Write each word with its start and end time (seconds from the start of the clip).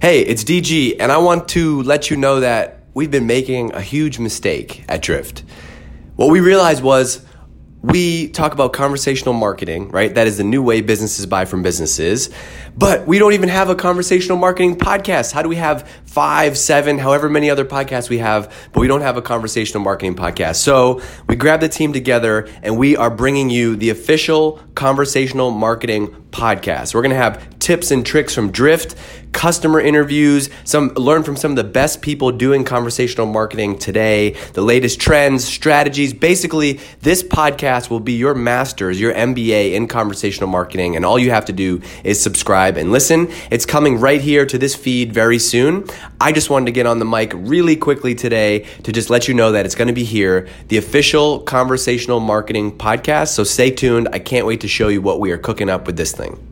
Hey, 0.00 0.20
it's 0.20 0.44
DG, 0.44 0.94
and 1.00 1.10
I 1.10 1.18
want 1.18 1.48
to 1.48 1.82
let 1.82 2.08
you 2.08 2.16
know 2.16 2.38
that 2.38 2.84
we've 2.94 3.10
been 3.10 3.26
making 3.26 3.74
a 3.74 3.80
huge 3.80 4.20
mistake 4.20 4.84
at 4.88 5.02
Drift. 5.02 5.42
What 6.14 6.30
we 6.30 6.38
realized 6.38 6.84
was 6.84 7.26
we 7.82 8.28
talk 8.28 8.52
about 8.52 8.72
conversational 8.72 9.34
marketing, 9.34 9.88
right? 9.88 10.14
That 10.14 10.28
is 10.28 10.36
the 10.36 10.44
new 10.44 10.62
way 10.62 10.82
businesses 10.82 11.26
buy 11.26 11.46
from 11.46 11.62
businesses. 11.62 12.30
But 12.76 13.08
we 13.08 13.18
don't 13.18 13.32
even 13.32 13.48
have 13.48 13.70
a 13.70 13.74
conversational 13.74 14.38
marketing 14.38 14.76
podcast. 14.76 15.32
How 15.32 15.42
do 15.42 15.48
we 15.48 15.56
have 15.56 15.90
five, 16.18 16.58
seven, 16.58 16.98
however 16.98 17.28
many 17.28 17.48
other 17.48 17.64
podcasts 17.64 18.08
we 18.08 18.18
have, 18.18 18.52
but 18.72 18.80
we 18.80 18.88
don't 18.88 19.02
have 19.02 19.16
a 19.16 19.22
conversational 19.22 19.80
marketing 19.80 20.16
podcast? 20.16 20.56
So 20.56 21.00
we 21.28 21.36
grab 21.36 21.60
the 21.60 21.68
team 21.68 21.92
together 21.92 22.48
and 22.60 22.76
we 22.76 22.96
are 22.96 23.08
bringing 23.08 23.50
you 23.50 23.76
the 23.76 23.90
official 23.90 24.60
conversational 24.74 25.52
marketing 25.52 26.08
podcast. 26.32 26.92
We're 26.92 27.02
going 27.02 27.10
to 27.10 27.16
have 27.16 27.58
tips 27.60 27.90
and 27.90 28.04
tricks 28.04 28.34
from 28.34 28.50
Drift, 28.50 28.96
customer 29.32 29.80
interviews, 29.80 30.50
some 30.64 30.88
learn 30.94 31.22
from 31.22 31.36
some 31.36 31.52
of 31.52 31.56
the 31.56 31.64
best 31.64 32.02
people 32.02 32.32
doing 32.32 32.64
conversational 32.64 33.26
marketing 33.26 33.78
today, 33.78 34.30
the 34.54 34.62
latest 34.62 35.00
trends, 35.00 35.44
strategies. 35.44 36.12
Basically, 36.12 36.80
this 37.00 37.22
podcast 37.22 37.90
will 37.90 38.00
be 38.00 38.14
your 38.14 38.34
masters, 38.34 39.00
your 39.00 39.12
MBA 39.12 39.72
in 39.74 39.86
conversational 39.86 40.48
marketing, 40.48 40.96
and 40.96 41.04
all 41.04 41.18
you 41.18 41.30
have 41.30 41.44
to 41.46 41.52
do 41.52 41.80
is 42.04 42.20
subscribe 42.20 42.76
and 42.76 42.92
listen. 42.92 43.28
It's 43.50 43.66
coming 43.66 44.00
right 44.00 44.20
here 44.20 44.46
to 44.46 44.58
this 44.58 44.74
feed 44.74 45.12
very 45.12 45.38
soon. 45.38 45.84
I 46.20 46.32
just 46.32 46.50
wanted 46.50 46.66
to 46.66 46.72
get 46.72 46.86
on 46.86 46.98
the 46.98 47.04
mic 47.04 47.32
really 47.34 47.76
quickly 47.76 48.14
today 48.14 48.66
to 48.82 48.92
just 48.92 49.10
let 49.10 49.28
you 49.28 49.34
know 49.34 49.52
that 49.52 49.66
it's 49.66 49.74
going 49.74 49.88
to 49.88 49.94
be 49.94 50.04
here, 50.04 50.48
the 50.68 50.76
official 50.76 51.40
conversational 51.40 52.20
marketing 52.20 52.76
podcast. 52.76 53.28
So 53.28 53.44
stay 53.44 53.70
tuned. 53.70 54.08
I 54.12 54.18
can't 54.18 54.46
wait 54.46 54.62
to 54.62 54.68
show 54.68 54.88
you 54.88 55.00
what 55.00 55.20
we 55.20 55.30
are 55.30 55.38
cooking 55.38 55.70
up 55.70 55.86
with 55.86 55.96
this 55.96 56.12
thing. 56.12 56.48